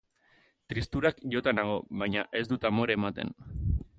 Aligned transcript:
Tristurak 0.71 1.19
jota 1.35 1.53
nago, 1.59 1.77
baina 2.03 2.25
ez 2.39 2.43
dut 2.53 2.67
amore 2.73 2.99
ematen. 3.01 3.35